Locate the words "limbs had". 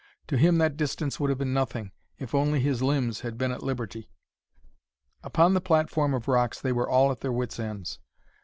2.81-3.37